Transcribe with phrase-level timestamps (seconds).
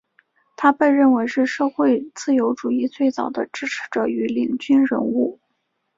[0.55, 5.39] 他被认为是社会自由主义最早的支持者与领军人物。